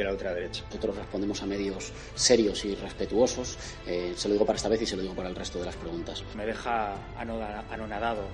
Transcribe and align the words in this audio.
de 0.00 0.06
la 0.06 0.12
ultraderecha. 0.12 0.64
Nosotros 0.66 0.96
respondemos 0.96 1.42
a 1.42 1.46
medios 1.46 1.92
serios 2.14 2.64
y 2.64 2.74
respetuosos. 2.74 3.58
Eh, 3.86 4.12
se 4.16 4.28
lo 4.28 4.34
digo 4.34 4.46
para 4.46 4.56
esta 4.56 4.68
vez 4.68 4.82
y 4.82 4.86
se 4.86 4.96
lo 4.96 5.02
digo 5.02 5.14
para 5.14 5.28
el 5.28 5.34
resto 5.34 5.58
de 5.58 5.66
las 5.66 5.76
preguntas. 5.76 6.24
Me 6.34 6.46
deja 6.46 6.94
anonadado. 7.16 8.24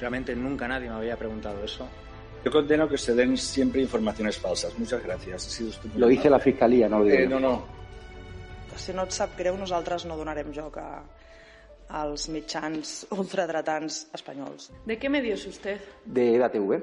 Realmente 0.00 0.34
nunca 0.34 0.66
nadie 0.68 0.88
me 0.88 0.96
había 0.96 1.16
preguntado 1.16 1.62
eso. 1.64 1.86
Yo 2.44 2.50
condeno 2.50 2.88
que 2.88 2.98
se 2.98 3.14
den 3.14 3.36
siempre 3.38 3.80
informaciones 3.80 4.38
falsas. 4.38 4.78
Muchas 4.78 5.02
gracias. 5.02 5.46
Ha 5.46 5.50
sido 5.50 5.70
Lo 5.96 6.06
dice 6.06 6.24
la 6.24 6.36
amable. 6.36 6.52
Fiscalía, 6.52 6.88
no 6.88 6.98
lo 6.98 7.04
digo 7.06 7.18
Eh, 7.18 7.26
no, 7.26 7.40
no. 7.40 7.64
Si 8.76 8.92
no 8.92 9.04
et 9.06 9.12
sap 9.14 9.36
greu, 9.38 9.54
nosaltres 9.56 10.04
no 10.04 10.16
donarem 10.18 10.50
joc 10.52 10.76
a, 10.82 11.04
als 11.88 12.28
mitjans 12.28 13.06
ultradretans 13.14 14.08
espanyols. 14.12 14.72
¿De 14.84 14.98
qué 14.98 15.08
medio 15.08 15.34
es 15.34 15.46
usted? 15.46 15.80
De 16.04 16.34
EDATV. 16.34 16.82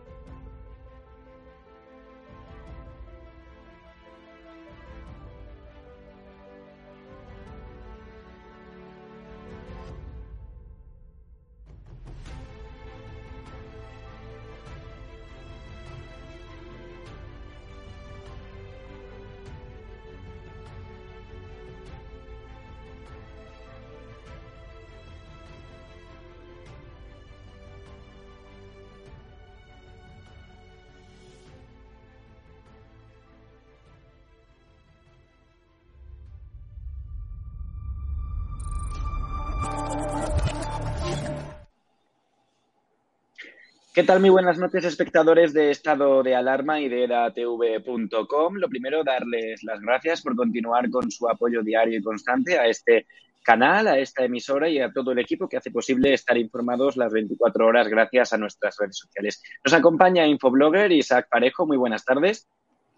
¿Qué 43.93 44.03
tal? 44.03 44.21
Muy 44.21 44.29
buenas 44.29 44.57
noches, 44.57 44.85
espectadores 44.85 45.53
de 45.53 45.69
Estado 45.69 46.23
de 46.23 46.33
Alarma 46.33 46.79
y 46.79 46.87
de 46.87 47.03
edatv.com. 47.03 48.55
Lo 48.55 48.69
primero, 48.69 49.03
darles 49.03 49.63
las 49.63 49.81
gracias 49.81 50.21
por 50.21 50.33
continuar 50.37 50.89
con 50.89 51.11
su 51.11 51.27
apoyo 51.27 51.61
diario 51.61 51.99
y 51.99 52.01
constante 52.01 52.57
a 52.57 52.67
este 52.67 53.05
canal, 53.43 53.87
a 53.87 53.99
esta 53.99 54.23
emisora 54.23 54.69
y 54.69 54.79
a 54.79 54.93
todo 54.93 55.11
el 55.11 55.19
equipo 55.19 55.49
que 55.49 55.57
hace 55.57 55.71
posible 55.71 56.13
estar 56.13 56.37
informados 56.37 56.95
las 56.95 57.11
24 57.11 57.67
horas 57.67 57.89
gracias 57.89 58.31
a 58.31 58.37
nuestras 58.37 58.77
redes 58.79 58.97
sociales. 58.97 59.43
Nos 59.65 59.73
acompaña 59.73 60.25
Infoblogger 60.25 60.89
Isaac 60.93 61.27
Parejo. 61.29 61.67
Muy 61.67 61.75
buenas 61.75 62.05
tardes. 62.05 62.47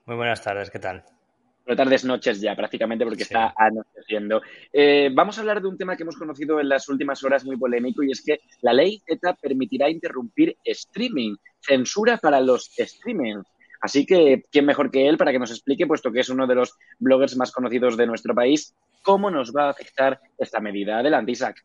Muy 0.05 0.15
buenas 0.15 0.43
tardes, 0.43 0.69
¿qué 0.69 0.77
tal? 0.77 1.03
Pero 1.63 1.77
tardes, 1.77 2.03
noches 2.03 2.41
ya, 2.41 2.55
prácticamente, 2.55 3.05
porque 3.05 3.23
está 3.23 3.53
anocheciendo. 3.55 4.41
Eh, 4.71 5.09
vamos 5.13 5.37
a 5.37 5.41
hablar 5.41 5.61
de 5.61 5.69
un 5.69 5.77
tema 5.77 5.95
que 5.95 6.03
hemos 6.03 6.17
conocido 6.17 6.59
en 6.59 6.67
las 6.67 6.89
últimas 6.89 7.23
horas 7.23 7.45
muy 7.45 7.57
polémico 7.57 8.03
y 8.03 8.11
es 8.11 8.21
que 8.21 8.41
la 8.61 8.73
ley 8.73 9.01
Z 9.07 9.33
permitirá 9.41 9.89
interrumpir 9.89 10.57
streaming, 10.63 11.35
censura 11.61 12.17
para 12.17 12.41
los 12.41 12.71
streamings. 12.77 13.45
Así 13.79 14.05
que, 14.05 14.43
¿quién 14.51 14.65
mejor 14.65 14.91
que 14.91 15.07
él 15.07 15.17
para 15.17 15.31
que 15.31 15.39
nos 15.39 15.51
explique, 15.51 15.87
puesto 15.87 16.11
que 16.11 16.21
es 16.21 16.29
uno 16.29 16.47
de 16.47 16.55
los 16.55 16.73
bloggers 16.99 17.35
más 17.37 17.51
conocidos 17.51 17.97
de 17.97 18.07
nuestro 18.07 18.33
país, 18.33 18.73
cómo 19.01 19.29
nos 19.29 19.53
va 19.53 19.65
a 19.65 19.71
afectar 19.71 20.19
esta 20.37 20.59
medida? 20.59 20.99
Adelante, 20.99 21.31
Isaac. 21.31 21.63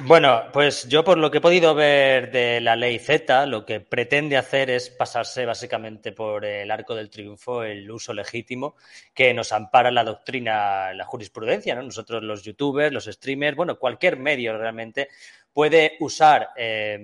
Bueno, 0.00 0.44
pues 0.52 0.88
yo 0.88 1.04
por 1.04 1.18
lo 1.18 1.30
que 1.30 1.38
he 1.38 1.40
podido 1.40 1.74
ver 1.74 2.30
de 2.30 2.60
la 2.60 2.76
ley 2.76 2.98
Z, 2.98 3.46
lo 3.46 3.64
que 3.64 3.80
pretende 3.80 4.36
hacer 4.36 4.70
es 4.70 4.90
pasarse 4.90 5.46
básicamente 5.46 6.12
por 6.12 6.44
el 6.44 6.70
arco 6.70 6.94
del 6.94 7.10
triunfo 7.10 7.64
el 7.64 7.90
uso 7.90 8.12
legítimo 8.12 8.76
que 9.12 9.34
nos 9.34 9.52
ampara 9.52 9.90
la 9.90 10.04
doctrina, 10.04 10.92
la 10.94 11.04
jurisprudencia, 11.04 11.74
¿no? 11.74 11.82
Nosotros 11.82 12.22
los 12.22 12.42
youtubers, 12.42 12.92
los 12.92 13.06
streamers, 13.06 13.56
bueno, 13.56 13.78
cualquier 13.78 14.16
medio 14.16 14.56
realmente 14.56 15.08
puede 15.52 15.96
usar 16.00 16.50
eh, 16.56 16.98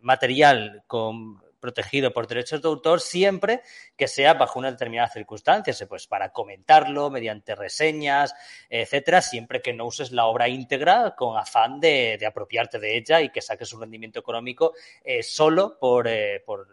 material 0.00 0.82
con 0.86 1.45
protegido 1.66 2.12
por 2.12 2.28
derechos 2.28 2.62
de 2.62 2.68
autor 2.68 3.00
siempre 3.00 3.60
que 3.96 4.06
sea 4.06 4.34
bajo 4.34 4.60
una 4.60 4.70
determinada 4.70 5.08
circunstancia, 5.08 5.74
pues 5.88 6.06
para 6.06 6.30
comentarlo 6.30 7.10
mediante 7.10 7.56
reseñas, 7.56 8.32
etcétera, 8.70 9.20
siempre 9.20 9.60
que 9.60 9.72
no 9.72 9.84
uses 9.84 10.12
la 10.12 10.26
obra 10.26 10.48
íntegra 10.48 11.16
con 11.16 11.36
afán 11.36 11.80
de, 11.80 12.24
apropiarte 12.24 12.78
de 12.78 12.96
ella 12.96 13.20
y 13.20 13.30
que 13.30 13.42
saques 13.42 13.72
un 13.72 13.80
rendimiento 13.80 14.20
económico 14.20 14.74
eh, 15.04 15.24
solo 15.24 15.76
por, 15.76 16.06
eh, 16.06 16.40
por, 16.46 16.68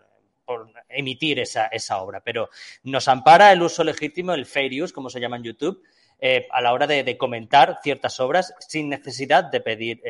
emitir 0.89 1.39
esa, 1.39 1.65
esa 1.67 1.99
obra. 2.03 2.21
Pero 2.23 2.49
nos 2.83 3.07
ampara 3.07 3.51
el 3.51 3.63
uso 3.63 3.83
legítimo, 3.83 4.35
el 4.35 4.45
fair 4.45 4.83
use, 4.83 4.93
como 4.93 5.09
se 5.09 5.19
llama 5.19 5.37
en 5.37 5.43
YouTube, 5.43 5.81
eh, 6.19 6.47
a 6.51 6.61
la 6.61 6.71
hora 6.71 6.85
de, 6.85 7.17
comentar 7.17 7.79
ciertas 7.81 8.19
obras 8.19 8.53
sin 8.59 8.89
necesidad 8.89 9.45
de 9.45 9.61
pedir 9.61 10.01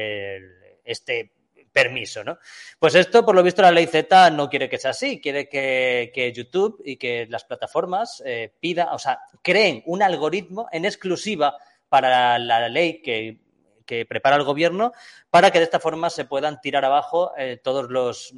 este 0.84 1.32
permiso, 1.74 2.24
¿no? 2.24 2.38
Pues 2.80 2.96
esto, 2.96 3.26
por 3.26 3.36
lo 3.36 3.44
visto, 3.44 3.62
la 3.62 3.72
ley 3.72 3.88
Z 3.88 4.30
no 4.30 4.50
quiere 4.50 4.70
que 4.70 4.78
sea 4.78 4.92
así, 4.92 5.20
quiere 5.20 5.50
que, 5.50 6.12
que 6.14 6.32
YouTube 6.32 6.82
y 6.86 6.98
que 6.98 7.26
las 7.28 7.44
plataformas 7.44 8.22
eh, 8.26 8.54
pidan, 8.60 8.90
o 8.92 9.00
sea, 9.00 9.20
creen 9.42 9.84
un 9.88 10.04
algoritmo 10.04 10.68
en 10.72 10.86
exclusiva 10.86 11.58
para 11.90 12.40
la 12.40 12.70
ley 12.70 13.02
que, 13.02 13.40
que, 13.86 14.06
prepara 14.06 14.36
el 14.36 14.44
gobierno 14.44 14.94
para 15.30 15.52
que 15.52 15.60
de 15.60 15.66
esta 15.66 15.80
forma 15.80 16.10
se 16.10 16.26
puedan 16.26 16.62
tirar 16.62 16.86
abajo 16.86 17.34
eh, 17.38 17.60
todos 17.62 17.90
los 17.90 18.34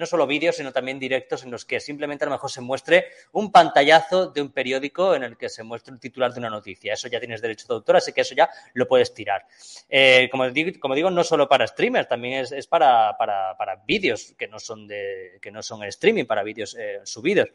no 0.00 0.06
solo 0.06 0.26
vídeos, 0.26 0.56
sino 0.56 0.72
también 0.72 0.98
directos 0.98 1.44
en 1.44 1.50
los 1.50 1.64
que 1.64 1.78
simplemente 1.78 2.24
a 2.24 2.28
lo 2.28 2.32
mejor 2.32 2.50
se 2.50 2.60
muestre 2.60 3.06
un 3.32 3.52
pantallazo 3.52 4.28
de 4.28 4.40
un 4.40 4.50
periódico 4.50 5.14
en 5.14 5.22
el 5.22 5.36
que 5.36 5.48
se 5.48 5.62
muestre 5.62 5.92
el 5.94 6.00
titular 6.00 6.32
de 6.32 6.40
una 6.40 6.50
noticia. 6.50 6.94
Eso 6.94 7.06
ya 7.08 7.20
tienes 7.20 7.42
derecho 7.42 7.68
de 7.68 7.74
autor, 7.74 7.96
así 7.96 8.12
que 8.12 8.22
eso 8.22 8.34
ya 8.34 8.48
lo 8.72 8.88
puedes 8.88 9.12
tirar. 9.14 9.46
Eh, 9.88 10.28
como, 10.32 10.48
digo, 10.94 11.10
no 11.10 11.22
solo 11.22 11.48
para 11.48 11.66
streamers, 11.66 12.08
también 12.08 12.46
es, 12.50 12.66
para, 12.66 13.16
para, 13.18 13.56
para 13.56 13.76
vídeos 13.76 14.34
que 14.38 14.48
no 14.48 14.58
son 14.58 14.88
de 14.88 15.38
que 15.40 15.50
no 15.50 15.62
son 15.62 15.84
streaming, 15.84 16.24
para 16.24 16.42
vídeos 16.42 16.74
eh, 16.78 17.00
subidos. 17.04 17.48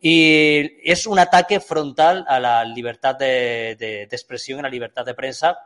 Y 0.00 0.90
es 0.90 1.06
un 1.06 1.18
ataque 1.18 1.60
frontal 1.60 2.24
a 2.28 2.40
la 2.40 2.64
libertad 2.64 3.14
de, 3.14 3.76
de, 3.78 4.06
de 4.06 4.16
expresión, 4.16 4.58
a 4.58 4.62
la 4.64 4.68
libertad 4.68 5.06
de 5.06 5.14
prensa 5.14 5.56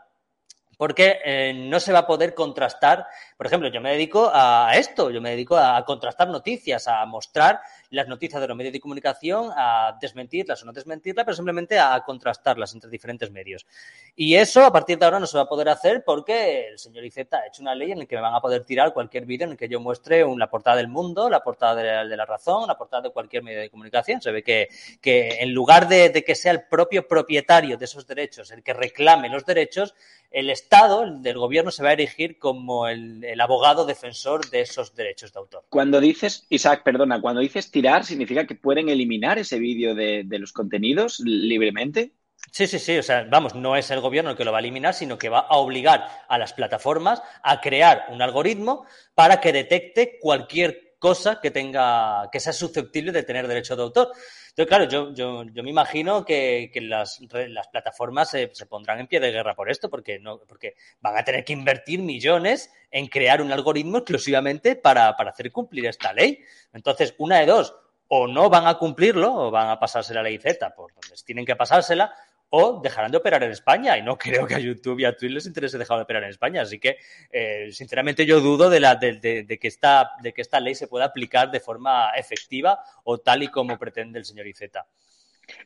porque 0.80 1.20
eh, 1.22 1.52
no 1.52 1.78
se 1.78 1.92
va 1.92 1.98
a 1.98 2.06
poder 2.06 2.32
contrastar. 2.32 3.06
Por 3.40 3.46
ejemplo, 3.46 3.70
yo 3.70 3.80
me 3.80 3.92
dedico 3.92 4.30
a 4.30 4.70
esto, 4.74 5.10
yo 5.10 5.22
me 5.22 5.30
dedico 5.30 5.56
a 5.56 5.82
contrastar 5.86 6.28
noticias, 6.28 6.86
a 6.86 7.06
mostrar 7.06 7.62
las 7.88 8.06
noticias 8.06 8.38
de 8.38 8.46
los 8.46 8.54
medios 8.54 8.74
de 8.74 8.80
comunicación, 8.80 9.50
a 9.56 9.96
desmentirlas 9.98 10.62
o 10.62 10.66
no 10.66 10.74
desmentirlas, 10.74 11.24
pero 11.24 11.34
simplemente 11.34 11.78
a 11.78 11.98
contrastarlas 12.04 12.74
entre 12.74 12.90
diferentes 12.90 13.30
medios. 13.30 13.66
Y 14.14 14.34
eso 14.34 14.62
a 14.62 14.70
partir 14.70 14.98
de 14.98 15.06
ahora 15.06 15.18
no 15.18 15.26
se 15.26 15.38
va 15.38 15.44
a 15.44 15.48
poder 15.48 15.70
hacer 15.70 16.04
porque 16.04 16.68
el 16.68 16.78
señor 16.78 17.02
Iceta 17.02 17.38
ha 17.38 17.46
hecho 17.46 17.62
una 17.62 17.74
ley 17.74 17.92
en 17.92 18.00
la 18.00 18.04
que 18.04 18.16
me 18.16 18.20
van 18.20 18.34
a 18.34 18.42
poder 18.42 18.62
tirar 18.64 18.92
cualquier 18.92 19.24
vídeo 19.24 19.46
en 19.46 19.52
el 19.52 19.56
que 19.56 19.70
yo 19.70 19.80
muestre 19.80 20.22
una 20.22 20.50
portada 20.50 20.76
del 20.76 20.88
mundo, 20.88 21.30
la 21.30 21.42
portada 21.42 21.76
de 21.76 21.84
la, 21.84 22.04
la 22.04 22.26
razón, 22.26 22.68
la 22.68 22.76
portada 22.76 23.04
de 23.04 23.10
cualquier 23.10 23.42
medio 23.42 23.60
de 23.60 23.70
comunicación. 23.70 24.20
Se 24.20 24.32
ve 24.32 24.42
que, 24.42 24.68
que 25.00 25.38
en 25.40 25.54
lugar 25.54 25.88
de, 25.88 26.12
que 26.12 26.34
sea 26.34 26.52
el 26.52 26.64
propio 26.64 27.08
propietario 27.08 27.78
de 27.78 27.86
esos 27.86 28.06
derechos 28.06 28.50
el 28.50 28.62
que 28.62 28.74
reclame 28.74 29.30
los 29.30 29.46
derechos, 29.46 29.94
el 30.30 30.48
Estado, 30.48 31.02
el 31.02 31.38
gobierno, 31.38 31.72
se 31.72 31.82
va 31.82 31.88
a 31.88 31.94
erigir 31.94 32.38
como 32.38 32.86
el, 32.86 33.24
el, 33.32 33.40
abogado 33.40 33.86
defensor 33.86 34.48
de 34.50 34.60
esos 34.60 34.94
derechos 34.94 35.32
de 35.32 35.40
autor. 35.40 35.64
Cuando 35.68 36.00
dices, 36.00 36.46
Isaac, 36.50 36.82
perdona, 36.84 37.20
cuando 37.20 37.40
dices 37.40 37.70
tirar, 37.70 38.04
¿significa 38.04 38.46
que 38.46 38.54
pueden 38.54 38.88
eliminar 38.88 39.38
ese 39.38 39.58
vídeo 39.58 39.94
de, 39.94 40.22
de, 40.24 40.38
los 40.38 40.52
contenidos 40.52 41.20
libremente? 41.20 42.12
Sí, 42.52 42.66
sí, 42.66 42.78
sí. 42.78 42.98
O 42.98 43.02
sea, 43.02 43.26
vamos, 43.30 43.54
no 43.54 43.76
es 43.76 43.90
el 43.90 44.00
gobierno 44.00 44.30
el 44.30 44.36
que 44.36 44.44
lo 44.44 44.52
va 44.52 44.58
a 44.58 44.60
eliminar, 44.60 44.94
sino 44.94 45.18
que 45.18 45.28
va 45.28 45.40
a 45.40 45.56
obligar 45.56 46.06
a 46.28 46.38
las 46.38 46.52
plataformas 46.52 47.22
a 47.42 47.60
crear 47.60 48.06
un 48.10 48.22
algoritmo 48.22 48.84
para 49.14 49.40
que 49.40 49.52
detecte 49.52 50.18
cualquier 50.20 50.89
cosa 51.00 51.40
que 51.40 51.50
tenga, 51.50 52.28
que 52.30 52.38
sea 52.38 52.52
susceptible 52.52 53.10
de 53.10 53.24
tener 53.24 53.48
derecho 53.48 53.74
de 53.74 53.82
autor. 53.82 54.12
Entonces, 54.50 54.66
claro, 54.68 54.84
yo, 54.84 55.12
yo, 55.14 55.44
yo 55.44 55.62
me 55.62 55.70
imagino 55.70 56.24
que, 56.24 56.70
que 56.72 56.82
las, 56.82 57.18
las, 57.48 57.68
plataformas 57.68 58.30
se, 58.30 58.50
se, 58.52 58.66
pondrán 58.66 59.00
en 59.00 59.06
pie 59.06 59.18
de 59.18 59.32
guerra 59.32 59.54
por 59.54 59.70
esto, 59.70 59.88
porque, 59.88 60.18
no, 60.20 60.40
porque 60.46 60.74
van 61.00 61.16
a 61.16 61.24
tener 61.24 61.44
que 61.44 61.54
invertir 61.54 62.00
millones 62.00 62.70
en 62.90 63.06
crear 63.06 63.40
un 63.40 63.50
algoritmo 63.50 63.98
exclusivamente 63.98 64.76
para, 64.76 65.16
para 65.16 65.30
hacer 65.30 65.50
cumplir 65.50 65.86
esta 65.86 66.12
ley. 66.12 66.44
Entonces, 66.72 67.14
una 67.18 67.38
de 67.40 67.46
dos, 67.46 67.74
o 68.08 68.26
no 68.26 68.50
van 68.50 68.66
a 68.66 68.76
cumplirlo, 68.76 69.32
o 69.34 69.50
van 69.50 69.68
a 69.68 69.80
pasarse 69.80 70.12
la 70.12 70.22
ley 70.22 70.36
Z 70.38 70.74
por 70.74 70.92
donde 70.92 71.16
tienen 71.24 71.46
que 71.46 71.56
pasársela, 71.56 72.14
o 72.50 72.80
dejarán 72.82 73.10
de 73.10 73.18
operar 73.18 73.42
en 73.42 73.52
España. 73.52 73.96
Y 73.96 74.02
no 74.02 74.18
creo 74.18 74.46
que 74.46 74.54
a 74.54 74.58
YouTube 74.58 75.00
y 75.00 75.04
a 75.04 75.16
Twitch 75.16 75.32
les 75.32 75.46
interese 75.46 75.78
dejar 75.78 75.96
de 75.96 76.02
operar 76.02 76.24
en 76.24 76.30
España. 76.30 76.62
Así 76.62 76.78
que, 76.78 76.98
eh, 77.30 77.68
sinceramente, 77.72 78.26
yo 78.26 78.40
dudo 78.40 78.68
de, 78.68 78.80
la, 78.80 78.96
de, 78.96 79.14
de, 79.14 79.44
de, 79.44 79.58
que 79.58 79.68
esta, 79.68 80.10
de 80.22 80.32
que 80.32 80.42
esta 80.42 80.60
ley 80.60 80.74
se 80.74 80.88
pueda 80.88 81.06
aplicar 81.06 81.50
de 81.50 81.60
forma 81.60 82.10
efectiva 82.16 82.80
o 83.04 83.18
tal 83.18 83.42
y 83.42 83.48
como 83.48 83.78
pretende 83.78 84.18
el 84.18 84.24
señor 84.24 84.46
Iceta. 84.46 84.86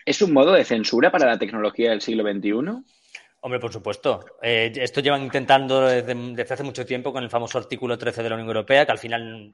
¿Es 0.05 0.23
un 0.23 0.33
modo 0.33 0.53
de 0.53 0.65
censura 0.65 1.11
para 1.11 1.27
la 1.27 1.39
tecnología 1.39 1.91
del 1.91 2.01
siglo 2.01 2.23
XXI? 2.23 2.85
Hombre, 3.41 3.61
por 3.61 3.73
supuesto. 3.73 4.25
Eh, 4.41 4.73
esto 4.77 5.01
llevan 5.01 5.23
intentando 5.23 5.83
desde, 5.83 6.15
desde, 6.15 6.55
hace 6.55 6.63
mucho 6.63 6.87
tiempo 6.87 7.13
con 7.13 7.23
el 7.23 7.29
famoso 7.29 7.59
artículo 7.59 7.99
13 7.99 8.23
de 8.23 8.29
la 8.31 8.37
Unión 8.37 8.49
Europea, 8.49 8.87
que 8.87 8.93
al 8.93 8.99
final 8.99 9.53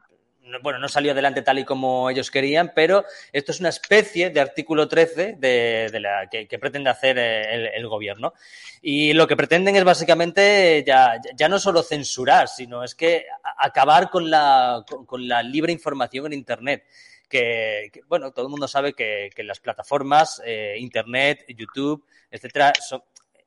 bueno, 0.63 0.79
no 0.79 0.89
salió 0.89 1.13
adelante 1.13 1.43
tal 1.43 1.59
y 1.59 1.65
como 1.65 2.11
ellos 2.11 2.31
querían, 2.31 2.73
pero 2.75 3.05
esto 3.33 3.53
es 3.53 3.61
una 3.61 3.69
especie 3.69 4.31
de 4.31 4.41
artículo 4.41 4.89
13 4.89 5.37
de, 5.39 5.89
de 5.91 6.01
la, 6.01 6.29
que, 6.29 6.59
pretende 6.59 6.91
hacer 6.91 7.19
el, 7.19 7.67
el, 7.67 7.89
gobierno. 7.89 8.35
Y 8.83 9.13
lo 9.13 9.27
que 9.27 9.37
pretenden 9.37 9.77
es 9.77 9.85
básicamente 9.85 10.83
ya, 10.87 11.21
ya 11.35 11.49
no 11.49 11.59
solo 11.59 11.83
censurar, 11.83 12.49
sino 12.49 12.83
es 12.85 12.95
que 12.95 13.27
acabar 13.59 14.11
con 14.11 14.31
la, 14.31 14.85
con, 14.87 15.29
la 15.29 15.43
libre 15.43 15.73
información 15.73 16.27
en 16.27 16.33
Internet. 16.33 16.85
Que, 17.29 17.91
bueno, 18.09 18.33
todo 18.33 18.47
el 18.47 18.51
mundo 18.51 18.67
sabe 18.67 18.93
que, 18.93 19.31
las 19.45 19.61
plataformas, 19.61 20.43
eh, 20.45 20.77
Internet, 20.79 21.45
YouTube, 21.49 22.05
etcétera, 22.31 22.73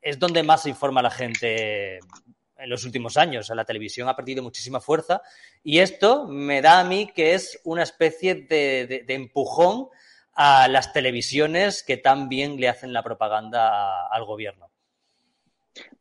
es 0.01 0.19
donde 0.19 0.43
más 0.43 0.63
se 0.63 0.69
informa 0.69 1.01
la 1.01 1.11
gente 1.11 1.99
en 2.57 2.69
los 2.69 2.85
últimos 2.85 3.17
años. 3.17 3.49
La 3.49 3.65
televisión 3.65 4.09
ha 4.09 4.15
perdido 4.15 4.43
muchísima 4.43 4.79
fuerza 4.79 5.21
y 5.63 5.79
esto 5.79 6.27
me 6.27 6.61
da 6.61 6.79
a 6.79 6.83
mí 6.83 7.11
que 7.13 7.33
es 7.33 7.59
una 7.63 7.83
especie 7.83 8.35
de, 8.35 8.87
de, 8.87 9.03
de 9.05 9.13
empujón 9.13 9.87
a 10.35 10.67
las 10.67 10.93
televisiones 10.93 11.83
que 11.83 11.97
tan 11.97 12.29
bien 12.29 12.59
le 12.59 12.69
hacen 12.69 12.93
la 12.93 13.03
propaganda 13.03 13.69
a, 13.69 14.07
al 14.07 14.25
gobierno. 14.25 14.69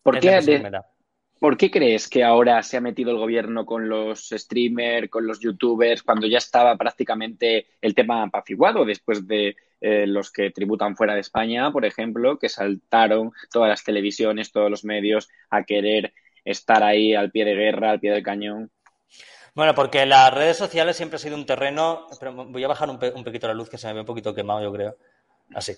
¿Por 0.03 0.19
qué, 0.21 0.41
de, 0.41 0.81
¿Por 1.39 1.57
qué 1.57 1.71
crees 1.71 2.09
que 2.09 2.25
ahora 2.25 2.63
se 2.63 2.77
ha 2.77 2.81
metido 2.81 3.11
el 3.11 3.19
gobierno 3.19 3.65
con 3.67 3.89
los 3.89 4.29
streamers, 4.31 5.09
con 5.11 5.27
los 5.27 5.41
youtubers, 5.41 6.03
cuando 6.03 6.27
ya 6.27 6.39
estaba 6.39 6.77
prácticamente 6.77 7.67
el 7.81 7.95
tema 7.95 8.23
apaciguado 8.23 8.85
después 8.85 9.27
de 9.27 9.57
eh, 9.81 10.07
los 10.07 10.31
que 10.31 10.51
tributan 10.51 10.97
fuera 10.97 11.15
de 11.15 11.21
España, 11.21 11.73
por 11.73 11.85
ejemplo, 11.85 12.39
que 12.39 12.49
saltaron 12.49 13.33
todas 13.51 13.69
las 13.69 13.83
televisiones, 13.83 14.53
todos 14.53 14.71
los 14.71 14.85
medios 14.85 15.29
a 15.51 15.65
querer 15.65 16.13
estar 16.45 16.83
ahí 16.83 17.15
al 17.15 17.31
pie 17.31 17.45
de 17.45 17.55
guerra, 17.55 17.91
al 17.91 18.01
pie 18.01 18.13
del 18.13 18.23
cañón. 18.23 18.71
Bueno, 19.55 19.75
porque 19.75 20.07
las 20.07 20.33
redes 20.33 20.57
sociales 20.57 20.97
siempre 20.97 21.17
ha 21.17 21.19
sido 21.19 21.37
un 21.37 21.47
terreno. 21.47 22.07
Pero 22.19 22.33
voy 22.33 22.65
a 22.65 22.69
bajar 22.69 22.89
un, 22.89 22.99
un 23.15 23.25
poquito 23.25 23.49
la 23.49 23.55
luz 23.55 23.69
que 23.69 23.79
se 23.79 23.87
me 23.89 23.95
ve 23.95 24.01
un 24.01 24.07
poquito 24.07 24.35
quemado, 24.35 24.63
yo 24.63 24.73
creo. 24.73 24.97
Así. 25.55 25.77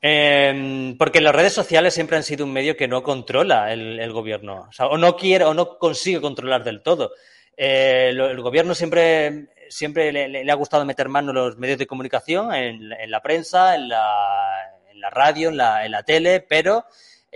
Eh, 0.00 0.94
porque 0.98 1.20
las 1.20 1.34
redes 1.34 1.52
sociales 1.52 1.94
siempre 1.94 2.16
han 2.16 2.22
sido 2.22 2.44
un 2.44 2.52
medio 2.52 2.76
que 2.76 2.86
no 2.86 3.02
controla 3.02 3.72
el, 3.72 3.98
el 3.98 4.12
gobierno. 4.12 4.66
O, 4.68 4.72
sea, 4.72 4.86
o, 4.86 4.98
no 4.98 5.16
quiere 5.16 5.44
o 5.44 5.54
no 5.54 5.78
consigue 5.78 6.20
controlar 6.20 6.62
del 6.62 6.82
todo. 6.82 7.12
Eh, 7.56 8.08
el 8.10 8.40
gobierno 8.40 8.74
siempre, 8.74 9.48
siempre 9.68 10.12
le, 10.12 10.50
ha 10.50 10.54
gustado 10.54 10.84
meter 10.84 11.08
mano 11.08 11.30
en 11.30 11.36
los 11.36 11.56
medios 11.56 11.78
de 11.78 11.86
comunicación, 11.86 12.52
en, 12.54 12.92
en 12.92 13.10
la 13.10 13.22
prensa, 13.22 13.76
en 13.76 13.88
la, 13.88 14.80
en 14.90 15.00
la 15.00 15.10
radio, 15.10 15.48
en 15.48 15.56
la, 15.56 15.84
en 15.84 15.92
la 15.92 16.02
tele, 16.02 16.40
pero 16.40 16.84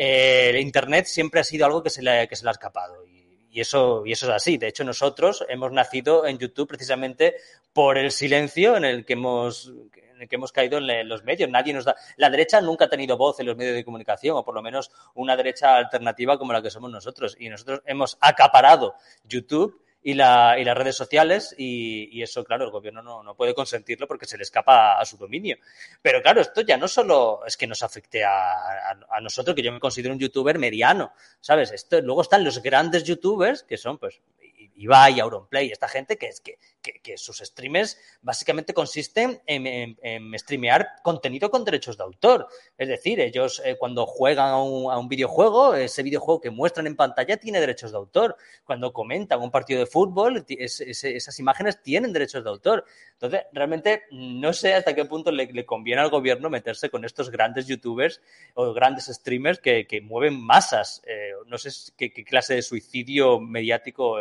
eh, 0.00 0.60
Internet 0.60 1.06
siempre 1.06 1.40
ha 1.40 1.44
sido 1.44 1.66
algo 1.66 1.82
que 1.82 1.90
se 1.90 2.02
le, 2.02 2.10
ha 2.10 2.22
escapado. 2.22 3.04
Y, 3.04 3.48
y, 3.50 3.60
eso, 3.60 4.06
y 4.06 4.12
eso 4.12 4.26
es 4.26 4.32
así. 4.32 4.56
De 4.56 4.68
hecho, 4.68 4.84
nosotros 4.84 5.44
hemos 5.48 5.72
nacido 5.72 6.24
en 6.24 6.38
YouTube 6.38 6.68
precisamente 6.68 7.34
por 7.72 7.98
el 7.98 8.12
silencio 8.12 8.76
en 8.76 8.84
el 8.84 9.04
que 9.04 9.14
hemos, 9.14 9.72
en 9.92 10.22
el 10.22 10.28
que 10.28 10.36
hemos 10.36 10.52
caído 10.52 10.78
en 10.78 11.08
los 11.08 11.24
medios. 11.24 11.50
Nadie 11.50 11.74
nos 11.74 11.84
da. 11.84 11.96
La 12.16 12.30
derecha 12.30 12.60
nunca 12.60 12.84
ha 12.84 12.88
tenido 12.88 13.16
voz 13.16 13.40
en 13.40 13.46
los 13.46 13.56
medios 13.56 13.74
de 13.74 13.84
comunicación, 13.84 14.36
o 14.36 14.44
por 14.44 14.54
lo 14.54 14.62
menos 14.62 14.92
una 15.14 15.36
derecha 15.36 15.76
alternativa 15.76 16.38
como 16.38 16.52
la 16.52 16.62
que 16.62 16.70
somos 16.70 16.92
nosotros. 16.92 17.36
Y 17.36 17.48
nosotros 17.48 17.82
hemos 17.84 18.16
acaparado 18.20 18.94
YouTube 19.24 19.82
y, 20.02 20.14
la, 20.14 20.56
y 20.58 20.64
las 20.64 20.76
redes 20.76 20.96
sociales 20.96 21.54
y, 21.58 22.08
y, 22.16 22.22
eso, 22.22 22.44
claro, 22.44 22.64
el 22.64 22.70
gobierno 22.70 23.02
no, 23.02 23.22
no, 23.22 23.34
puede 23.34 23.54
consentirlo 23.54 24.06
porque 24.06 24.26
se 24.26 24.36
le 24.36 24.42
escapa 24.42 24.98
a, 24.98 25.04
su 25.04 25.16
dominio. 25.16 25.56
Pero 26.02 26.22
claro, 26.22 26.40
esto 26.40 26.60
ya 26.60 26.76
no 26.76 26.88
solo 26.88 27.40
es 27.46 27.56
que 27.56 27.66
nos 27.66 27.82
afecte 27.82 28.24
a, 28.24 28.52
a, 28.52 28.98
a, 29.10 29.20
nosotros, 29.20 29.54
que 29.54 29.62
yo 29.62 29.72
me 29.72 29.80
considero 29.80 30.14
un 30.14 30.20
youtuber 30.20 30.58
mediano, 30.58 31.12
¿sabes? 31.40 31.72
Esto, 31.72 32.00
luego 32.00 32.22
están 32.22 32.44
los 32.44 32.62
grandes 32.62 33.05
youtubers, 33.05 33.64
que 33.64 33.76
son 33.76 33.98
pues 33.98 34.20
Ibai, 34.79 35.19
Auronplay, 35.20 35.70
esta 35.70 35.89
gente 35.89 36.17
que, 36.17 36.27
es, 36.27 36.41
que, 36.41 36.56
que, 37.03 37.19
sus 37.19 37.39
streams 37.39 37.99
básicamente 38.23 38.73
consisten 38.73 39.43
en, 39.47 39.97
en, 40.01 40.39
streamear 40.39 40.89
contenido 41.03 41.51
con 41.51 41.65
derechos 41.65 41.97
de 41.97 42.05
autor. 42.05 42.49
Es 42.77 42.89
decir, 42.89 43.19
ellos 43.20 43.61
eh, 43.65 43.77
cuando 43.77 44.06
juegan 44.06 44.49
a 44.49 44.63
un, 44.63 44.91
a 44.91 44.99
un, 44.99 45.08
videojuego, 45.08 45.75
ese 45.75 46.03
videojuego 46.03 46.41
que 46.41 46.51
muestran 46.51 46.87
en 46.87 46.97
pantalla 46.97 47.37
tiene 47.37 47.61
derechos 47.61 47.91
de 47.91 47.99
autor. 47.99 48.37
Cuando 48.65 48.93
comentan 48.93 49.41
un 49.41 49.51
partido 49.51 49.81
de 49.81 49.87
fútbol, 49.87 50.44
es, 50.49 50.81
es, 50.81 51.05
esas 51.05 51.39
imágenes 51.41 51.82
tienen 51.82 52.13
derechos 52.13 52.44
de 52.44 52.51
autor. 52.51 52.85
Entonces, 53.13 53.43
realmente 53.53 54.05
no 54.13 54.53
sé 54.53 54.75
hasta 54.75 54.94
qué 54.94 55.05
punto 55.05 55.32
le, 55.32 55.67
conviene 55.67 56.03
al 56.03 56.11
gobierno 56.11 56.49
meterse 56.51 56.89
con 56.89 57.05
estos 57.05 57.31
grandes 57.31 57.67
youtubers 57.67 58.20
o 58.55 58.73
grandes 58.73 59.06
streamers 59.06 59.58
que, 59.58 59.89
que 59.89 60.01
mueven 60.01 60.41
masas. 60.41 61.03
Eh, 61.05 61.32
no 61.47 61.58
sé 61.58 61.70
qué, 61.97 62.13
clase 62.25 62.55
de 62.55 62.63
suicidio 62.63 63.41
mediático 63.41 64.20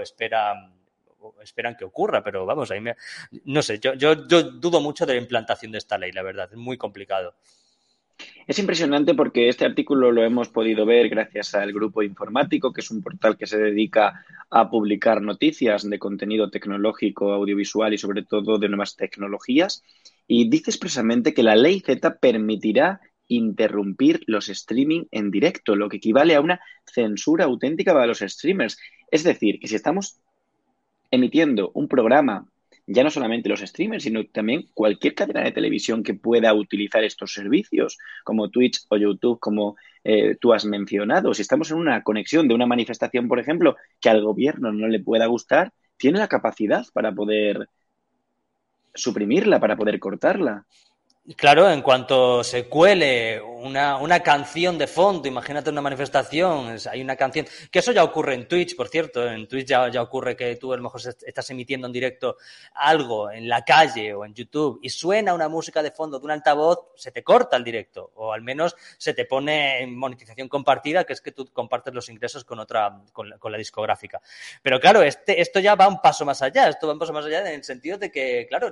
espera 0.53 1.43
esperan 1.43 1.75
que 1.75 1.85
ocurra, 1.85 2.23
pero 2.23 2.45
vamos, 2.45 2.71
ahí 2.71 2.79
me, 2.79 2.95
no 3.45 3.61
sé, 3.61 3.79
yo, 3.79 3.93
yo, 3.95 4.27
yo 4.27 4.43
dudo 4.43 4.81
mucho 4.81 5.05
de 5.05 5.15
la 5.15 5.21
implantación 5.21 5.71
de 5.71 5.79
esta 5.79 5.97
ley, 5.97 6.11
la 6.11 6.23
verdad, 6.23 6.49
es 6.51 6.57
muy 6.57 6.77
complicado. 6.77 7.35
Es 8.47 8.57
impresionante 8.59 9.13
porque 9.13 9.49
este 9.49 9.65
artículo 9.65 10.11
lo 10.11 10.23
hemos 10.23 10.49
podido 10.49 10.85
ver 10.85 11.09
gracias 11.09 11.53
al 11.53 11.73
Grupo 11.73 12.01
Informático, 12.01 12.71
que 12.71 12.81
es 12.81 12.89
un 12.89 13.01
portal 13.01 13.37
que 13.37 13.45
se 13.45 13.57
dedica 13.57 14.25
a 14.49 14.69
publicar 14.69 15.21
noticias 15.21 15.87
de 15.87 15.99
contenido 15.99 16.49
tecnológico, 16.49 17.33
audiovisual 17.33 17.93
y 17.93 17.97
sobre 17.97 18.23
todo 18.23 18.57
de 18.57 18.69
nuevas 18.69 18.95
tecnologías. 18.95 19.83
Y 20.27 20.49
dice 20.49 20.71
expresamente 20.71 21.33
que 21.33 21.43
la 21.43 21.55
ley 21.55 21.81
Z 21.81 22.19
permitirá 22.19 23.01
interrumpir 23.27 24.23
los 24.25 24.49
streaming 24.49 25.05
en 25.11 25.29
directo, 25.29 25.75
lo 25.75 25.89
que 25.89 25.97
equivale 25.97 26.35
a 26.35 26.41
una 26.41 26.61
censura 26.85 27.45
auténtica 27.45 27.93
para 27.93 28.07
los 28.07 28.19
streamers. 28.19 28.77
Es 29.11 29.23
decir, 29.23 29.59
que 29.59 29.67
si 29.67 29.75
estamos 29.75 30.21
emitiendo 31.11 31.71
un 31.73 31.87
programa 31.87 32.47
ya 32.87 33.03
no 33.03 33.09
solamente 33.09 33.49
los 33.49 33.59
streamers, 33.59 34.03
sino 34.03 34.25
también 34.25 34.69
cualquier 34.73 35.13
cadena 35.13 35.43
de 35.43 35.51
televisión 35.51 36.03
que 36.03 36.13
pueda 36.13 36.53
utilizar 36.53 37.03
estos 37.03 37.33
servicios, 37.33 37.97
como 38.23 38.49
Twitch 38.49 38.85
o 38.89 38.95
YouTube, 38.95 39.39
como 39.39 39.75
eh, 40.05 40.37
tú 40.39 40.53
has 40.53 40.63
mencionado. 40.63 41.33
Si 41.33 41.41
estamos 41.41 41.69
en 41.71 41.77
una 41.77 42.01
conexión 42.03 42.47
de 42.47 42.55
una 42.55 42.65
manifestación, 42.65 43.27
por 43.27 43.39
ejemplo, 43.39 43.75
que 43.99 44.09
al 44.09 44.23
gobierno 44.23 44.71
no 44.71 44.87
le 44.87 45.01
pueda 45.01 45.25
gustar, 45.25 45.73
tiene 45.97 46.19
la 46.19 46.29
capacidad 46.29 46.85
para 46.93 47.11
poder 47.11 47.67
suprimirla, 48.93 49.59
para 49.59 49.75
poder 49.75 49.99
cortarla. 49.99 50.65
Claro, 51.35 51.69
en 51.69 51.81
cuanto 51.81 52.41
se 52.41 52.69
cuele 52.69 53.41
una, 53.41 53.97
una, 53.97 54.21
canción 54.21 54.77
de 54.77 54.87
fondo, 54.87 55.27
imagínate 55.27 55.69
una 55.69 55.81
manifestación, 55.81 56.77
hay 56.89 57.01
una 57.01 57.17
canción, 57.17 57.45
que 57.69 57.79
eso 57.79 57.91
ya 57.91 58.05
ocurre 58.05 58.33
en 58.33 58.47
Twitch, 58.47 58.77
por 58.77 58.87
cierto, 58.87 59.29
en 59.29 59.45
Twitch 59.45 59.67
ya, 59.67 59.89
ya, 59.89 60.01
ocurre 60.01 60.37
que 60.37 60.55
tú 60.55 60.71
a 60.71 60.77
lo 60.77 60.83
mejor 60.83 61.01
estás 61.01 61.49
emitiendo 61.49 61.85
en 61.85 61.91
directo 61.91 62.37
algo 62.75 63.29
en 63.29 63.49
la 63.49 63.65
calle 63.65 64.13
o 64.13 64.23
en 64.23 64.33
YouTube 64.33 64.79
y 64.81 64.89
suena 64.89 65.33
una 65.33 65.49
música 65.49 65.83
de 65.83 65.91
fondo 65.91 66.17
de 66.17 66.23
un 66.23 66.31
altavoz, 66.31 66.93
se 66.95 67.11
te 67.11 67.25
corta 67.25 67.57
el 67.57 67.65
directo 67.65 68.09
o 68.15 68.31
al 68.31 68.41
menos 68.41 68.77
se 68.97 69.13
te 69.13 69.25
pone 69.25 69.81
en 69.83 69.97
monetización 69.97 70.47
compartida, 70.47 71.03
que 71.03 71.11
es 71.11 71.19
que 71.19 71.33
tú 71.33 71.51
compartes 71.51 71.93
los 71.93 72.07
ingresos 72.07 72.45
con 72.45 72.59
otra, 72.59 73.03
con 73.11 73.29
la, 73.29 73.37
con 73.37 73.51
la 73.51 73.57
discográfica. 73.57 74.21
Pero 74.61 74.79
claro, 74.79 75.01
este, 75.01 75.41
esto 75.41 75.59
ya 75.59 75.75
va 75.75 75.89
un 75.89 75.99
paso 75.99 76.23
más 76.23 76.41
allá, 76.41 76.69
esto 76.69 76.87
va 76.87 76.93
un 76.93 76.99
paso 76.99 77.11
más 77.11 77.25
allá 77.25 77.41
en 77.41 77.55
el 77.55 77.63
sentido 77.65 77.97
de 77.97 78.09
que, 78.09 78.45
claro, 78.47 78.71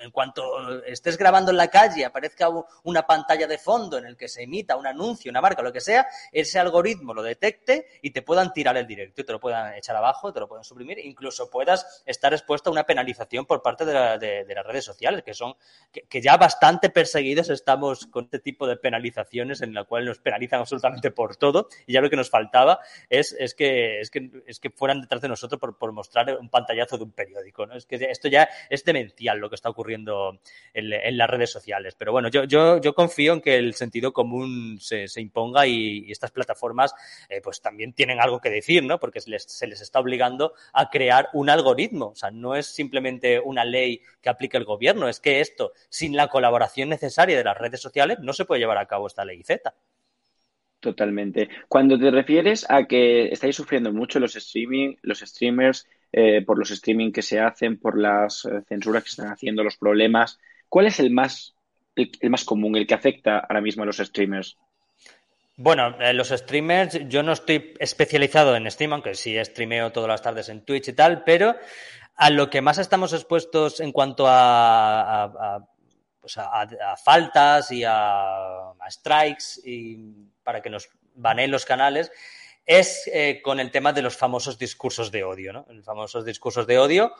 en 0.00 0.10
cuanto 0.10 0.84
estés 0.84 1.16
grabando 1.16 1.50
en 1.50 1.56
la 1.56 1.68
calle, 1.68 2.04
aparezca 2.04 2.48
una 2.84 3.06
pantalla 3.06 3.46
de 3.46 3.58
fondo 3.58 3.98
en 3.98 4.06
el 4.06 4.16
que 4.16 4.28
se 4.28 4.42
emita 4.42 4.76
un 4.76 4.86
anuncio, 4.86 5.30
una 5.30 5.40
marca, 5.40 5.62
lo 5.62 5.72
que 5.72 5.80
sea, 5.80 6.06
ese 6.32 6.58
algoritmo 6.58 7.14
lo 7.14 7.22
detecte 7.22 7.86
y 8.02 8.10
te 8.10 8.22
puedan 8.22 8.52
tirar 8.52 8.76
el 8.76 8.86
directo 8.86 9.22
y 9.22 9.24
te 9.24 9.32
lo 9.32 9.40
puedan 9.40 9.74
echar 9.74 9.96
abajo, 9.96 10.32
te 10.32 10.40
lo 10.40 10.48
puedan 10.48 10.64
suprimir, 10.64 10.98
incluso 10.98 11.50
puedas 11.50 12.02
estar 12.06 12.32
expuesto 12.32 12.70
a 12.70 12.72
una 12.72 12.84
penalización 12.84 13.46
por 13.46 13.62
parte 13.62 13.84
de, 13.84 13.94
la, 13.94 14.18
de 14.18 14.54
las 14.54 14.66
redes 14.66 14.84
sociales, 14.84 15.22
que 15.22 15.34
son 15.34 15.54
que, 15.92 16.02
que, 16.02 16.20
ya 16.20 16.36
bastante 16.36 16.90
perseguidos 16.90 17.50
estamos 17.50 18.06
con 18.06 18.24
este 18.24 18.38
tipo 18.38 18.66
de 18.66 18.76
penalizaciones 18.76 19.62
en 19.62 19.74
la 19.74 19.84
cual 19.84 20.04
nos 20.04 20.18
penalizan 20.18 20.60
absolutamente 20.60 21.10
por 21.10 21.36
todo 21.36 21.68
y 21.86 21.94
ya 21.94 22.00
lo 22.00 22.10
que 22.10 22.16
nos 22.16 22.30
faltaba 22.30 22.80
es, 23.08 23.34
es, 23.38 23.54
que, 23.54 24.00
es, 24.00 24.10
que, 24.10 24.30
es 24.46 24.60
que 24.60 24.70
fueran 24.70 25.00
detrás 25.00 25.22
de 25.22 25.28
nosotros 25.28 25.60
por, 25.60 25.78
por 25.78 25.92
mostrar 25.92 26.36
un 26.38 26.48
pantallazo 26.48 26.98
de 26.98 27.04
un 27.04 27.12
periódico. 27.12 27.66
¿no? 27.66 27.74
Es 27.74 27.86
que 27.86 27.96
esto 27.96 28.28
ya 28.28 28.48
es 28.68 28.84
demencial 28.84 29.38
lo 29.38 29.48
que 29.48 29.56
está 29.56 29.69
ocurriendo 29.70 30.38
en, 30.74 31.16
las 31.16 31.30
redes 31.30 31.50
sociales. 31.50 31.94
Pero 31.98 32.12
bueno, 32.12 32.28
yo, 32.28 32.94
confío 32.94 33.32
en 33.34 33.40
que 33.40 33.56
el 33.56 33.74
sentido 33.74 34.12
común 34.12 34.78
se, 34.80 35.06
imponga 35.16 35.66
y, 35.66 36.04
y, 36.06 36.12
estas 36.12 36.30
plataformas 36.30 36.94
eh, 37.28 37.40
pues 37.42 37.60
también 37.60 37.92
tienen 37.92 38.20
algo 38.20 38.40
que 38.40 38.50
decir, 38.50 38.84
¿no? 38.84 38.98
Porque 38.98 39.20
se 39.20 39.30
les, 39.30 39.44
se 39.44 39.66
les 39.66 39.80
está 39.80 40.00
obligando 40.00 40.54
a 40.72 40.90
crear 40.90 41.28
un 41.32 41.50
algoritmo. 41.50 42.08
O 42.08 42.14
sea, 42.14 42.30
no 42.30 42.54
es 42.54 42.66
simplemente 42.66 43.40
una 43.40 43.64
ley 43.64 44.02
que 44.20 44.28
aplique 44.28 44.56
el 44.56 44.64
gobierno, 44.64 45.08
es 45.08 45.20
que 45.20 45.40
esto, 45.40 45.72
sin 45.88 46.16
la 46.16 46.28
colaboración 46.28 46.88
necesaria 46.88 47.36
de 47.36 47.44
las 47.44 47.58
redes 47.58 47.80
sociales, 47.80 48.18
no 48.20 48.32
se 48.32 48.44
puede 48.44 48.60
llevar 48.60 48.78
a 48.78 48.86
cabo 48.86 49.06
esta 49.06 49.24
ley 49.24 49.42
Z. 49.42 49.74
Totalmente. 50.80 51.50
Cuando 51.68 51.98
te 51.98 52.10
refieres 52.10 52.66
a 52.70 52.86
que 52.86 53.28
estáis 53.28 53.54
sufriendo 53.54 53.92
mucho 53.92 54.18
los 54.18 54.34
streaming, 54.34 54.96
los 55.02 55.20
streamers, 55.20 55.86
eh, 56.12 56.42
por 56.42 56.58
los 56.58 56.70
streaming 56.70 57.12
que 57.12 57.22
se 57.22 57.38
hacen, 57.38 57.78
por 57.78 57.98
las 57.98 58.44
eh, 58.44 58.62
censuras 58.68 59.04
que 59.04 59.10
están 59.10 59.28
haciendo, 59.28 59.62
los 59.62 59.76
problemas, 59.76 60.38
¿cuál 60.68 60.86
es 60.86 60.98
el 60.98 61.10
más, 61.10 61.54
el, 61.94 62.30
más 62.30 62.44
común, 62.44 62.76
el 62.76 62.86
que 62.86 62.94
afecta 62.94 63.38
ahora 63.38 63.60
mismo 63.60 63.84
a 63.84 63.86
los 63.86 63.98
streamers? 63.98 64.56
Bueno, 65.56 65.96
eh, 66.00 66.12
los 66.12 66.30
streamers, 66.30 67.08
yo 67.08 67.22
no 67.22 67.32
estoy 67.32 67.74
especializado 67.78 68.56
en 68.56 68.70
stream, 68.70 68.94
aunque 68.94 69.14
sí 69.14 69.36
streameo 69.44 69.92
todas 69.92 70.08
las 70.08 70.22
tardes 70.22 70.48
en 70.48 70.64
Twitch 70.64 70.88
y 70.88 70.92
tal, 70.94 71.22
pero 71.22 71.54
a 72.16 72.30
lo 72.30 72.50
que 72.50 72.60
más 72.60 72.78
estamos 72.78 73.12
expuestos 73.12 73.80
en 73.80 73.92
cuanto 73.92 74.26
a, 74.26 75.02
a, 75.02 75.24
a, 75.24 75.68
pues 76.20 76.36
a 76.38 76.96
faltas 76.96 77.70
y 77.72 77.82
a, 77.86 78.72
strikes 78.90 79.60
y 79.64 79.96
para 80.42 80.60
que 80.60 80.70
nos 80.70 80.88
baneen 81.14 81.50
los 81.50 81.64
canales 81.64 82.10
es 82.66 83.10
eh, 83.12 83.40
con 83.42 83.60
el 83.60 83.70
tema 83.70 83.92
de 83.92 84.02
los 84.02 84.16
famosos 84.16 84.58
discursos 84.58 85.10
de 85.10 85.24
odio, 85.24 85.52
¿no? 85.52 85.66
Los 85.70 85.84
famosos 85.84 86.24
discursos 86.24 86.66
de 86.66 86.78
odio 86.78 87.12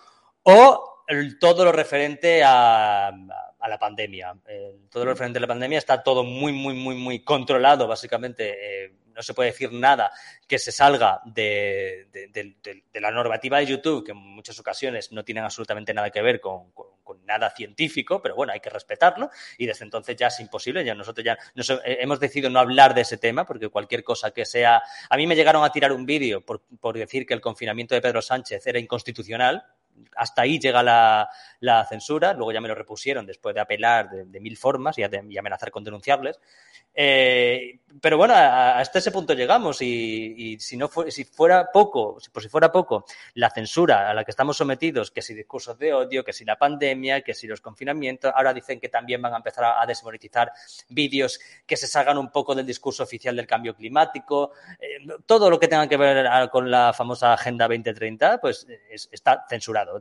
o 0.42 1.04
el, 1.08 1.38
todo 1.38 1.64
lo 1.64 1.72
referente 1.72 2.42
a, 2.44 3.08
a 3.60 3.68
la 3.68 3.78
pandemia. 3.78 4.34
Eh, 4.48 4.76
todo 4.90 5.04
lo 5.04 5.12
referente 5.12 5.38
a 5.38 5.42
la 5.42 5.46
pandemia 5.46 5.78
está 5.78 6.02
todo 6.02 6.24
muy, 6.24 6.52
muy, 6.52 6.74
muy, 6.74 6.94
muy 6.94 7.22
controlado, 7.22 7.86
básicamente. 7.86 8.84
Eh, 8.84 8.92
no 9.20 9.22
se 9.22 9.34
puede 9.34 9.50
decir 9.50 9.70
nada 9.70 10.10
que 10.48 10.58
se 10.58 10.72
salga 10.72 11.20
de, 11.26 12.08
la 12.94 13.10
normativa 13.10 13.58
de 13.58 13.66
YouTube, 13.66 14.02
que 14.02 14.12
en 14.12 14.16
muchas 14.16 14.58
ocasiones 14.58 15.12
no 15.12 15.22
tienen 15.26 15.44
absolutamente 15.44 15.92
nada 15.92 16.08
que 16.08 16.22
ver 16.22 16.40
con, 16.40 16.72
nada 17.26 17.50
científico, 17.50 18.22
pero 18.22 18.34
bueno, 18.34 18.54
hay 18.54 18.60
que 18.60 18.70
respetarlo 18.70 19.30
y 19.58 19.66
desde 19.66 19.84
entonces 19.84 20.16
ya 20.16 20.28
es 20.28 20.40
imposible, 20.40 20.84
ya 20.84 20.94
nosotros 20.94 21.22
ya 21.22 21.36
nos, 21.54 21.68
eh, 21.68 21.80
hemos 21.84 22.18
decidido 22.18 22.48
no 22.48 22.60
hablar 22.60 22.94
de 22.94 23.02
ese 23.02 23.18
tema 23.18 23.44
porque 23.44 23.68
cualquier 23.68 24.02
cosa 24.02 24.30
que 24.30 24.46
sea... 24.46 24.82
A 25.10 25.16
mí 25.18 25.26
me 25.26 25.36
llegaron 25.36 25.62
a 25.62 25.70
tirar 25.70 25.92
un 25.92 26.06
vídeo 26.06 26.40
por, 26.40 26.62
decir 26.94 27.26
que 27.26 27.34
el 27.34 27.42
confinamiento 27.42 27.94
de 27.94 28.00
Pedro 28.00 28.22
Sánchez 28.22 28.66
era 28.66 28.78
inconstitucional, 28.78 29.66
hasta 30.16 30.42
ahí 30.42 30.58
llega 30.58 30.82
la, 30.82 31.86
censura, 31.90 32.32
luego 32.32 32.52
ya 32.52 32.60
me 32.62 32.68
lo 32.68 32.74
repusieron 32.74 33.26
después 33.26 33.54
de 33.54 33.60
apelar 33.60 34.08
de, 34.08 34.40
mil 34.40 34.56
formas 34.56 34.96
y, 34.96 35.02
y, 35.02 35.38
amenazar 35.38 35.70
con 35.70 35.84
denunciarles. 35.84 36.40
Eh, 36.94 37.80
pero 38.00 38.16
bueno, 38.16 38.34
hasta 38.34 38.98
ese 38.98 39.10
punto 39.10 39.34
llegamos 39.34 39.82
y, 39.82 40.56
si, 40.60 40.76
no 40.76 40.88
fue, 40.88 41.10
si 41.10 41.24
fuera 41.24 41.70
poco, 41.72 42.18
por 42.32 42.42
si 42.42 42.48
fuera 42.48 42.70
poco, 42.70 43.04
la 43.34 43.50
censura 43.50 44.08
a 44.08 44.14
la 44.14 44.24
que 44.24 44.30
estamos 44.30 44.56
sometidos, 44.56 45.10
que 45.10 45.22
si 45.22 45.34
discursos 45.34 45.78
de 45.78 45.92
odio, 45.92 46.24
que 46.24 46.32
si 46.32 46.44
la 46.44 46.56
pandemia, 46.56 47.22
que 47.22 47.34
si 47.34 47.46
los 47.46 47.60
confinamientos, 47.60 48.32
ahora 48.34 48.54
dicen 48.54 48.80
que 48.80 48.88
también 48.88 49.20
van 49.20 49.34
a 49.34 49.38
empezar 49.38 49.64
a, 49.64 49.82
a 49.82 49.86
desmonetizar 49.86 50.52
vídeos 50.88 51.40
que 51.66 51.76
se 51.76 51.86
salgan 51.86 52.18
un 52.18 52.30
poco 52.30 52.54
del 52.54 52.66
discurso 52.66 53.02
oficial 53.02 53.36
del 53.36 53.46
cambio 53.46 53.74
climático, 53.74 54.52
eh, 54.78 54.98
todo 55.26 55.50
lo 55.50 55.58
que 55.58 55.68
tenga 55.68 55.88
que 55.88 55.96
ver 55.96 56.28
con 56.50 56.70
la 56.70 56.92
famosa 56.92 57.32
Agenda 57.32 57.66
2030, 57.66 58.40
pues 58.40 58.66
es, 58.90 59.08
está 59.12 59.44
censurado. 59.48 60.00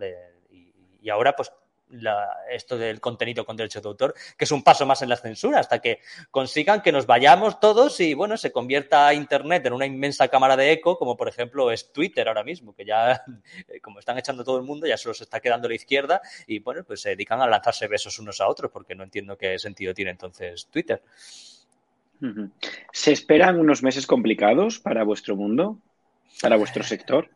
Y, 1.02 1.10
ahora, 1.10 1.36
pues 1.36 1.52
la, 1.90 2.38
esto 2.50 2.78
del 2.78 3.00
contenido 3.00 3.46
con 3.46 3.56
derecho 3.56 3.82
de 3.82 3.88
autor, 3.88 4.14
que 4.38 4.46
es 4.46 4.52
un 4.52 4.64
paso 4.64 4.86
más 4.86 5.02
en 5.02 5.10
la 5.10 5.18
censura, 5.18 5.60
hasta 5.60 5.80
que 5.80 6.00
consigan 6.32 6.82
que 6.82 6.92
nos 6.92 7.06
vayamos 7.06 7.60
todos 7.60 8.00
y, 8.00 8.14
bueno, 8.14 8.38
se 8.38 8.52
convierta 8.52 9.14
Internet 9.14 9.66
en 9.66 9.74
una 9.74 9.86
inmensa 9.86 10.28
cámara 10.28 10.56
de 10.56 10.72
eco, 10.72 10.98
como 10.98 11.18
por 11.18 11.28
ejemplo 11.28 11.72
es 11.72 11.92
Twitter 11.92 12.28
ahora 12.28 12.44
mismo, 12.44 12.74
que 12.74 12.86
ya, 12.86 13.24
como 13.82 14.00
están 14.00 14.18
echando 14.18 14.44
todo 14.44 14.58
el 14.58 14.64
mundo, 14.64 14.88
ya 14.88 14.98
solo 14.98 15.14
se 15.14 15.24
está 15.24 15.40
quedando 15.40 15.68
la 15.68 15.76
izquierda 15.76 16.22
y, 16.48 16.60
bueno, 16.60 16.84
pues 16.84 17.02
se 17.02 17.10
dedican 17.10 17.42
a 17.42 17.48
lanzarse 17.48 17.88
besos 17.88 18.20
unos 18.20 18.40
a 18.42 18.48
otros, 18.48 18.72
porque 18.72 18.96
no 18.96 19.04
entiendo 19.04 19.38
qué 19.38 19.58
sentido 19.60 19.94
tiene 19.94 20.12
entonces 20.12 20.68
Twitter. 20.68 21.02
¿Se 22.92 23.14
esperan 23.14 23.60
unos 23.60 23.82
meses 23.82 24.06
complicados 24.06 24.80
para 24.80 25.04
vuestro 25.04 25.36
mundo, 25.38 25.80
para 26.42 26.58
vuestro 26.58 26.84
sector? 26.84 27.30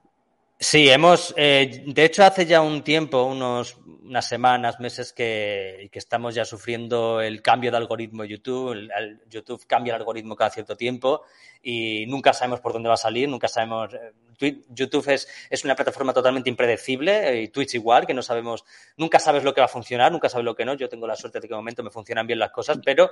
Sí, 0.64 0.90
hemos, 0.90 1.34
eh, 1.36 1.84
de 1.88 2.06
hecho, 2.06 2.24
hace 2.24 2.46
ya 2.46 2.62
un 2.62 2.86
tiempo, 2.86 3.24
unos, 3.24 3.76
unas 4.02 4.26
semanas, 4.26 4.80
meses, 4.80 5.12
que, 5.12 5.90
que, 5.92 6.00
estamos 6.00 6.34
ya 6.34 6.46
sufriendo 6.46 7.20
el 7.20 7.42
cambio 7.42 7.70
de 7.70 7.76
algoritmo 7.76 8.24
YouTube. 8.24 8.72
El, 8.72 9.20
YouTube 9.30 9.68
cambia 9.68 9.94
el 9.94 10.00
algoritmo 10.00 10.38
cada 10.38 10.52
cierto 10.52 10.78
tiempo 10.78 11.24
y 11.62 12.06
nunca 12.06 12.32
sabemos 12.32 12.62
por 12.62 12.72
dónde 12.72 12.88
va 12.88 12.94
a 12.94 12.98
salir, 12.98 13.28
nunca 13.28 13.50
sabemos. 13.50 13.94
Eh, 13.94 14.62
YouTube 14.70 15.06
es, 15.10 15.28
es 15.50 15.66
una 15.66 15.76
plataforma 15.76 16.14
totalmente 16.14 16.50
impredecible 16.50 17.42
y 17.42 17.50
Twitch 17.50 17.76
igual, 17.76 18.08
que 18.08 18.14
no 18.14 18.22
sabemos, 18.22 18.64
nunca 18.96 19.20
sabes 19.20 19.44
lo 19.44 19.54
que 19.54 19.60
va 19.60 19.66
a 19.66 19.68
funcionar, 19.68 20.14
nunca 20.14 20.30
sabes 20.30 20.46
lo 20.46 20.56
que 20.56 20.64
no. 20.64 20.76
Yo 20.76 20.88
tengo 20.88 21.08
la 21.08 21.18
suerte 21.18 21.42
de 21.42 21.48
que 21.50 21.54
de 21.54 21.58
momento 21.58 21.84
me 21.84 21.92
funcionan 21.92 22.26
bien 22.26 22.40
las 22.40 22.52
cosas, 22.52 22.80
pero 22.86 23.12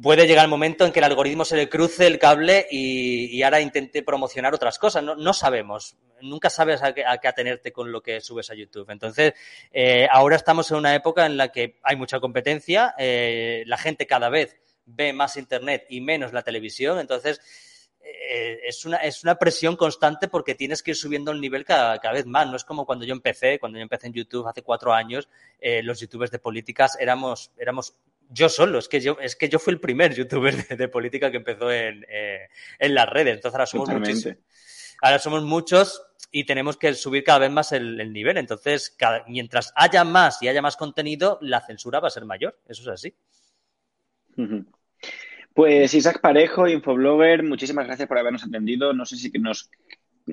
puede 0.00 0.26
llegar 0.26 0.44
el 0.44 0.50
momento 0.50 0.84
en 0.84 0.92
que 0.92 0.98
el 0.98 1.04
algoritmo 1.04 1.44
se 1.44 1.56
le 1.56 1.68
cruce 1.68 2.06
el 2.06 2.18
cable 2.18 2.66
y, 2.70 3.42
ahora 3.42 3.60
intente 3.60 4.02
promocionar 4.02 4.54
otras 4.54 4.78
cosas. 4.78 5.02
No, 5.02 5.32
sabemos. 5.32 5.96
Nunca 6.22 6.50
sabes 6.50 6.82
a 6.82 6.92
qué, 6.92 7.04
atenerte 7.04 7.72
con 7.72 7.90
lo 7.92 8.02
que 8.02 8.20
subes 8.20 8.50
a 8.50 8.54
YouTube. 8.54 8.90
Entonces, 8.90 9.34
eh, 9.72 10.06
ahora 10.10 10.36
estamos 10.36 10.70
en 10.70 10.78
una 10.78 10.94
época 10.94 11.26
en 11.26 11.36
la 11.36 11.50
que 11.50 11.78
hay 11.82 11.96
mucha 11.96 12.20
competencia, 12.20 12.94
eh, 12.98 13.62
la 13.66 13.78
gente 13.78 14.06
cada 14.06 14.28
vez 14.28 14.56
ve 14.84 15.12
más 15.12 15.36
Internet 15.36 15.86
y 15.88 16.00
menos 16.00 16.32
la 16.32 16.42
televisión. 16.42 16.98
Entonces, 16.98 17.40
eh, 18.02 18.60
es, 18.66 18.84
una, 18.84 18.96
es 18.96 19.22
una 19.22 19.36
presión 19.36 19.76
constante 19.76 20.28
porque 20.28 20.54
tienes 20.54 20.82
que 20.82 20.90
ir 20.90 20.96
subiendo 20.96 21.30
el 21.30 21.40
nivel 21.40 21.64
cada, 21.64 21.98
vez 22.12 22.26
más. 22.26 22.46
No 22.48 22.56
es 22.56 22.64
como 22.64 22.84
cuando 22.84 23.04
yo 23.04 23.14
empecé, 23.14 23.58
cuando 23.58 23.78
yo 23.78 23.82
empecé 23.82 24.08
en 24.08 24.14
YouTube 24.14 24.46
hace 24.46 24.62
cuatro 24.62 24.92
años, 24.92 25.28
los 25.60 26.00
youtubers 26.00 26.30
de 26.30 26.38
políticas 26.38 26.98
éramos, 26.98 27.52
éramos 27.56 27.94
yo 28.30 28.48
solo, 28.48 28.78
es 28.78 28.88
que 28.88 29.00
yo, 29.00 29.18
es 29.20 29.36
que 29.36 29.48
yo 29.48 29.58
fui 29.58 29.72
el 29.72 29.80
primer 29.80 30.14
youtuber 30.14 30.66
de, 30.66 30.76
de 30.76 30.88
política 30.88 31.30
que 31.30 31.38
empezó 31.38 31.70
en, 31.70 32.06
eh, 32.08 32.48
en, 32.78 32.94
las 32.94 33.08
redes. 33.08 33.34
Entonces 33.34 33.54
ahora 33.54 33.66
somos 33.66 33.88
muchos. 33.90 34.26
Ahora 35.02 35.18
somos 35.18 35.42
muchos 35.42 36.02
y 36.30 36.44
tenemos 36.44 36.76
que 36.76 36.94
subir 36.94 37.24
cada 37.24 37.40
vez 37.40 37.50
más 37.50 37.72
el, 37.72 38.00
el 38.00 38.12
nivel. 38.12 38.36
Entonces, 38.36 38.90
cada, 38.90 39.24
mientras 39.26 39.72
haya 39.74 40.04
más 40.04 40.42
y 40.42 40.48
haya 40.48 40.62
más 40.62 40.76
contenido, 40.76 41.38
la 41.40 41.60
censura 41.60 42.00
va 42.00 42.08
a 42.08 42.10
ser 42.10 42.24
mayor. 42.24 42.58
Eso 42.68 42.82
es 42.82 42.88
así. 42.88 43.14
Uh 44.36 44.42
-huh. 44.42 44.66
Pues 45.54 45.92
Isaac 45.94 46.20
Parejo, 46.20 46.68
Infoblogger, 46.68 47.42
muchísimas 47.42 47.86
gracias 47.86 48.06
por 48.06 48.18
habernos 48.18 48.44
atendido. 48.44 48.92
No 48.92 49.04
sé 49.04 49.16
si 49.16 49.30
nos 49.30 49.70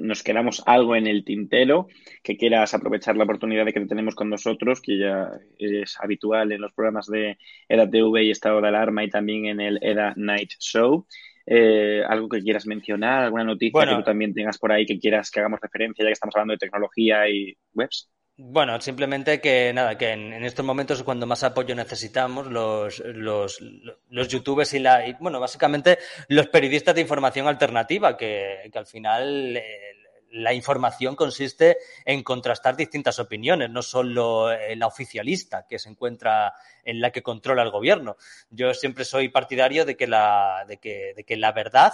nos 0.02 0.24
quedamos 0.24 0.64
algo 0.66 0.96
en 0.96 1.08
el 1.08 1.24
tintero, 1.24 1.88
que 2.24 2.38
quieras 2.38 2.74
aprovechar 2.74 3.18
la 3.18 3.24
oportunidad 3.24 3.66
de 3.66 3.74
que 3.74 3.80
te 3.80 3.88
tenemos 3.88 4.16
con 4.16 4.30
nosotros, 4.30 4.82
que 4.82 4.98
ya 4.98 5.32
es 5.58 5.98
habitual 6.00 6.52
en 6.52 6.62
los 6.62 6.74
programas 6.74 7.08
de 7.08 7.38
EDA 7.68 7.90
TV 7.90 8.24
y 8.24 8.32
Estado 8.32 8.62
de 8.62 8.68
Alarma 8.68 9.04
y 9.04 9.10
también 9.10 9.46
en 9.46 9.60
el 9.60 9.80
EDA 9.82 10.14
Night 10.16 10.52
Show. 10.60 11.06
Eh, 11.46 12.04
algo 12.08 12.28
que 12.28 12.42
quieras 12.42 12.68
mencionar, 12.68 13.24
alguna 13.24 13.46
noticia 13.46 13.86
que 13.86 13.96
tú 13.96 14.04
también 14.04 14.34
tengas 14.34 14.58
por 14.58 14.72
ahí 14.72 14.86
que 14.86 15.00
quieras 15.00 15.32
que 15.32 15.40
hagamos 15.40 15.62
referencia, 15.62 16.04
ya 16.04 16.10
que 16.10 16.14
estamos 16.14 16.36
hablando 16.36 16.54
de 16.54 16.58
tecnología 16.58 17.30
y 17.30 17.56
webs. 17.74 18.10
Bueno, 18.40 18.80
simplemente 18.80 19.42
que 19.42 19.74
nada, 19.74 19.98
que 19.98 20.12
en, 20.12 20.46
estos 20.46 20.64
momentos 20.64 21.02
cuando 21.02 21.26
más 21.26 21.44
apoyo 21.44 21.74
necesitamos 21.74 22.46
los, 22.46 23.00
los, 23.00 23.60
los 24.10 24.28
youtubers 24.28 24.76
y 24.76 24.80
la, 24.80 25.08
y, 25.08 25.14
bueno, 25.14 25.40
básicamente 25.40 25.98
los 26.28 26.48
periodistas 26.48 26.94
de 26.94 27.02
información 27.02 27.48
alternativa, 27.48 28.16
que, 28.16 28.70
que 28.72 28.78
al 28.78 28.86
final 28.86 29.58
eh, 29.58 29.64
la 30.30 30.54
información 30.54 31.16
consiste 31.16 31.78
en 32.06 32.22
contrastar 32.22 32.76
distintas 32.76 33.18
opiniones, 33.18 33.72
no 33.72 33.82
solo 33.82 34.50
la 34.52 34.86
oficialista 34.86 35.66
que 35.68 35.80
se 35.80 35.90
encuentra 35.90 36.54
en 36.84 37.02
la 37.02 37.12
que 37.12 37.24
controla 37.24 37.64
el 37.64 37.72
gobierno. 37.72 38.18
Yo 38.52 38.76
siempre 38.76 39.04
soy 39.04 39.30
partidario 39.30 39.84
de 39.84 39.98
que 39.98 40.06
la, 40.06 40.64
de 40.68 40.78
que, 40.78 41.14
de 41.16 41.24
que 41.24 41.38
la 41.38 41.54
verdad 41.54 41.94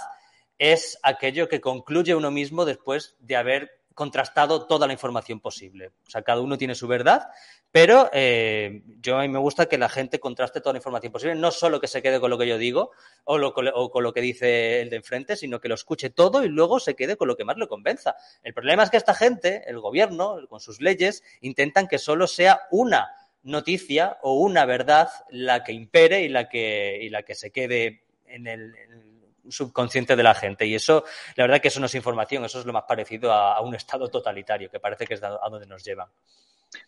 es 0.58 0.98
aquello 1.02 1.48
que 1.48 1.62
concluye 1.62 2.14
uno 2.14 2.30
mismo 2.30 2.66
después 2.66 3.16
de 3.18 3.36
haber 3.36 3.83
contrastado 3.94 4.66
toda 4.66 4.86
la 4.86 4.92
información 4.92 5.40
posible. 5.40 5.92
O 6.06 6.10
sea, 6.10 6.22
cada 6.22 6.40
uno 6.40 6.58
tiene 6.58 6.74
su 6.74 6.88
verdad, 6.88 7.28
pero 7.70 8.10
eh, 8.12 8.82
yo 9.00 9.18
a 9.18 9.22
mí 9.22 9.28
me 9.28 9.38
gusta 9.38 9.66
que 9.66 9.78
la 9.78 9.88
gente 9.88 10.20
contraste 10.20 10.60
toda 10.60 10.72
la 10.72 10.78
información 10.78 11.12
posible, 11.12 11.34
no 11.36 11.50
solo 11.50 11.80
que 11.80 11.86
se 11.86 12.02
quede 12.02 12.20
con 12.20 12.30
lo 12.30 12.38
que 12.38 12.46
yo 12.46 12.58
digo 12.58 12.90
o, 13.24 13.52
con 13.52 14.02
lo 14.02 14.12
que 14.12 14.20
dice 14.20 14.80
el 14.80 14.90
de 14.90 14.96
enfrente, 14.96 15.36
sino 15.36 15.60
que 15.60 15.68
lo 15.68 15.74
escuche 15.74 16.10
todo 16.10 16.44
y 16.44 16.48
luego 16.48 16.80
se 16.80 16.94
quede 16.94 17.16
con 17.16 17.28
lo 17.28 17.36
que 17.36 17.44
más 17.44 17.56
le 17.56 17.68
convenza. 17.68 18.16
El 18.42 18.52
problema 18.52 18.82
es 18.82 18.90
que 18.90 18.96
esta 18.96 19.14
gente, 19.14 19.62
el 19.66 19.80
gobierno, 19.80 20.38
con 20.48 20.60
sus 20.60 20.80
leyes, 20.80 21.22
intentan 21.40 21.86
que 21.86 21.98
solo 21.98 22.26
sea 22.26 22.62
una 22.70 23.10
noticia 23.42 24.18
o 24.22 24.40
una 24.40 24.64
verdad 24.64 25.08
la 25.30 25.62
que 25.62 25.72
impere 25.72 26.22
y 26.22 26.28
la 26.28 26.48
que, 26.48 26.98
y 27.00 27.10
la 27.10 27.22
que 27.22 27.34
se 27.34 27.50
quede 27.50 28.04
en 28.26 28.46
el, 28.46 28.74
en 28.74 29.13
subconsciente 29.48 30.16
de 30.16 30.22
la 30.22 30.34
gente. 30.34 30.66
Y 30.66 30.74
eso, 30.74 31.04
la 31.36 31.44
verdad 31.44 31.60
que 31.60 31.68
eso 31.68 31.80
no 31.80 31.86
es 31.86 31.94
información, 31.94 32.44
eso 32.44 32.60
es 32.60 32.66
lo 32.66 32.72
más 32.72 32.84
parecido 32.88 33.32
a, 33.32 33.60
un 33.60 33.74
estado 33.74 34.08
totalitario, 34.08 34.70
que 34.70 34.80
parece 34.80 35.06
que 35.06 35.14
es 35.14 35.22
a 35.22 35.48
donde 35.50 35.66
nos 35.66 35.84
lleva. 35.84 36.10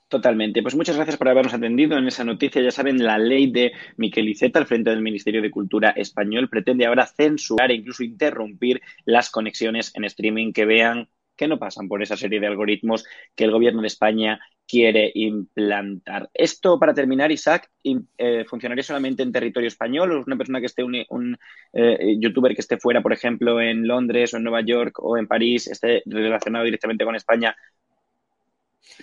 Totalmente. 0.08 0.62
Pues 0.62 0.74
muchas 0.74 0.96
gracias 0.96 1.16
por 1.16 1.28
habernos 1.28 1.54
atendido 1.54 1.98
en 1.98 2.06
esa 2.06 2.24
noticia. 2.24 2.62
Ya 2.62 2.70
saben, 2.70 3.02
la 3.04 3.18
ley 3.18 3.50
de 3.50 3.72
Miquel 3.96 4.28
Iceta 4.28 4.58
al 4.58 4.66
frente 4.66 4.90
del 4.90 5.02
Ministerio 5.02 5.42
de 5.42 5.50
Cultura 5.50 5.90
español 5.90 6.48
pretende 6.48 6.86
ahora 6.86 7.06
censurar 7.06 7.70
e 7.70 7.74
incluso 7.74 8.04
interrumpir 8.04 8.80
las 9.04 9.30
conexiones 9.30 9.92
en 9.94 10.04
streaming 10.04 10.52
que 10.52 10.64
vean 10.64 11.08
que 11.36 11.48
no 11.48 11.58
pasan 11.58 11.88
por 11.88 12.02
esa 12.02 12.16
serie 12.16 12.40
de 12.40 12.46
algoritmos 12.46 13.04
que 13.34 13.44
el 13.44 13.52
gobierno 13.52 13.82
de 13.82 13.88
España 13.88 14.40
quiere 14.66 15.12
implantar. 15.14 16.28
Esto, 16.34 16.78
para 16.78 16.94
terminar, 16.94 17.30
Isaac, 17.30 17.70
eh, 17.84 18.44
¿funcionaría 18.48 18.82
solamente 18.82 19.22
en 19.22 19.32
territorio 19.32 19.68
español 19.68 20.12
o 20.12 20.24
una 20.26 20.36
persona 20.36 20.60
que 20.60 20.66
esté, 20.66 20.82
un, 20.82 21.04
un 21.10 21.38
eh, 21.72 22.16
youtuber 22.18 22.54
que 22.54 22.60
esté 22.60 22.78
fuera, 22.78 23.00
por 23.00 23.12
ejemplo, 23.12 23.60
en 23.60 23.86
Londres 23.86 24.34
o 24.34 24.38
en 24.38 24.42
Nueva 24.42 24.62
York 24.62 24.98
o 24.98 25.16
en 25.16 25.28
París, 25.28 25.68
esté 25.68 26.02
relacionado 26.06 26.64
directamente 26.64 27.04
con 27.04 27.14
España? 27.14 27.56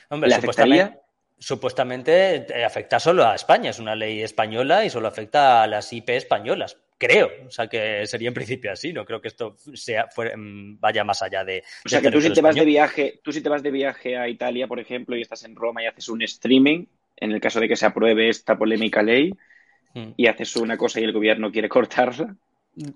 Hombre, 0.09 0.29
¿Le 0.29 0.35
supuestamente, 0.35 0.99
supuestamente 1.39 2.59
eh, 2.59 2.65
afecta 2.65 2.99
solo 2.99 3.25
a 3.25 3.35
España, 3.35 3.69
es 3.69 3.79
una 3.79 3.95
ley 3.95 4.21
española 4.21 4.83
y 4.83 4.89
solo 4.89 5.07
afecta 5.07 5.63
a 5.63 5.67
las 5.67 5.91
IP 5.93 6.09
españolas 6.09 6.82
creo, 6.97 7.29
o 7.47 7.51
sea 7.51 7.67
que 7.67 8.05
sería 8.07 8.27
en 8.27 8.33
principio 8.33 8.71
así, 8.71 8.93
no 8.93 9.05
creo 9.05 9.21
que 9.21 9.27
esto 9.27 9.55
sea 9.73 10.07
mm, 10.35 10.79
vaya 10.79 11.03
más 11.03 11.21
allá 11.21 11.43
de. 11.43 11.63
O 11.85 11.89
sea 11.89 12.01
que 12.01 12.11
tú 12.11 12.21
si 12.21 12.31
te 12.31 12.41
vas 12.41 12.55
de 12.55 12.65
viaje, 12.65 13.19
tú 13.23 13.31
si 13.31 13.41
te 13.41 13.49
vas 13.49 13.63
de 13.63 13.71
viaje 13.71 14.17
a 14.17 14.27
Italia, 14.27 14.67
por 14.67 14.79
ejemplo, 14.79 15.15
y 15.15 15.21
estás 15.21 15.43
en 15.43 15.55
Roma 15.55 15.83
y 15.83 15.87
haces 15.87 16.09
un 16.09 16.21
streaming, 16.21 16.85
en 17.17 17.31
el 17.31 17.41
caso 17.41 17.59
de 17.59 17.67
que 17.67 17.75
se 17.75 17.85
apruebe 17.85 18.29
esta 18.29 18.57
polémica 18.57 19.01
ley, 19.01 19.33
hmm. 19.93 20.11
y 20.17 20.27
haces 20.27 20.55
una 20.55 20.77
cosa 20.77 20.99
y 20.99 21.03
el 21.03 21.13
gobierno 21.13 21.51
quiere 21.51 21.69
cortarla. 21.69 22.35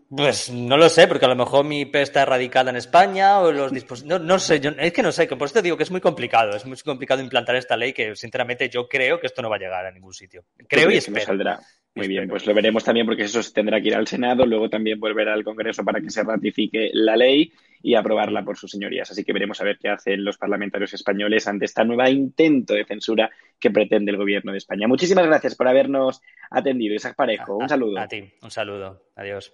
Pues 0.09 0.49
no 0.49 0.75
lo 0.75 0.89
sé, 0.89 1.07
porque 1.07 1.25
a 1.25 1.29
lo 1.29 1.35
mejor 1.35 1.63
mi 1.63 1.81
IP 1.81 1.97
está 1.97 2.23
erradicada 2.23 2.71
en 2.71 2.77
España 2.77 3.39
o 3.41 3.51
los 3.51 3.71
dispositivos. 3.71 4.21
No, 4.21 4.39
sé, 4.39 4.59
yo, 4.59 4.71
es 4.71 4.91
que 4.91 5.03
no 5.03 5.11
sé, 5.11 5.27
por 5.27 5.45
eso 5.45 5.53
te 5.53 5.61
digo 5.61 5.77
que 5.77 5.83
es 5.83 5.91
muy 5.91 6.01
complicado. 6.01 6.55
Es 6.55 6.65
muy 6.65 6.77
complicado 6.77 7.21
implantar 7.21 7.55
esta 7.55 7.77
ley 7.77 7.93
que, 7.93 8.15
sinceramente, 8.15 8.69
yo 8.69 8.87
creo 8.87 9.19
que 9.19 9.27
esto 9.27 9.43
no 9.43 9.49
va 9.51 9.57
a 9.57 9.59
llegar 9.59 9.85
a 9.85 9.91
ningún 9.91 10.13
sitio. 10.13 10.45
Creo 10.67 10.89
y 10.89 10.97
espero. 10.97 11.25
saldrá. 11.25 11.59
Muy 11.97 12.07
bien, 12.07 12.29
pues 12.29 12.45
lo 12.45 12.53
veremos 12.53 12.83
también 12.83 13.05
porque 13.05 13.23
eso 13.23 13.41
tendrá 13.53 13.81
que 13.81 13.87
ir 13.87 13.95
al 13.95 14.07
Senado, 14.07 14.45
luego 14.45 14.69
también 14.69 14.99
volverá 14.99 15.33
al 15.33 15.43
Congreso 15.43 15.83
para 15.83 15.99
que 15.99 16.09
se 16.09 16.23
ratifique 16.23 16.91
la 16.93 17.15
ley 17.15 17.51
y 17.81 17.95
aprobarla 17.95 18.43
por 18.43 18.57
sus 18.57 18.71
señorías. 18.71 19.09
Así 19.09 19.23
que 19.23 19.33
veremos 19.33 19.59
a 19.61 19.63
ver 19.63 19.77
qué 19.79 19.89
hacen 19.89 20.23
los 20.23 20.37
parlamentarios 20.37 20.93
españoles 20.93 21.47
ante 21.47 21.65
esta 21.65 21.83
nueva 21.83 22.09
intento 22.09 22.73
de 22.73 22.85
censura 22.85 23.29
que 23.59 23.71
pretende 23.71 24.11
el 24.11 24.17
gobierno 24.17 24.51
de 24.51 24.59
España. 24.59 24.87
Muchísimas 24.87 25.25
gracias 25.25 25.55
por 25.55 25.67
habernos 25.67 26.21
atendido. 26.49 26.95
Isaac 26.95 27.15
Parejo, 27.15 27.57
un 27.57 27.69
saludo. 27.69 27.99
A, 27.99 28.07
ti, 28.07 28.23
un 28.41 28.51
saludo. 28.51 29.01
Adiós. 29.15 29.53